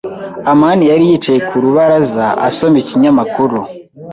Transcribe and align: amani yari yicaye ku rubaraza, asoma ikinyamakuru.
amani 0.51 0.83
yari 0.91 1.03
yicaye 1.09 1.39
ku 1.47 1.55
rubaraza, 1.63 2.25
asoma 2.47 2.77
ikinyamakuru. 2.83 3.57